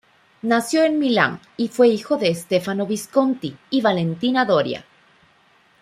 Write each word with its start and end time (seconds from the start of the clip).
Nació 0.41 0.81
en 0.83 0.97
Milán, 0.97 1.39
y 1.57 1.67
fue 1.67 1.89
hijo 1.89 2.17
de 2.17 2.33
Stefano 2.33 2.87
Visconti 2.87 3.55
y 3.69 3.81
Valentina 3.83 4.45
Doria. 4.45 4.83